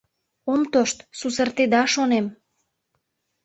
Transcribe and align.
—Ом 0.51 0.61
тошт, 0.71 0.97
сусыртеда, 1.19 1.81
шонем. 1.93 2.25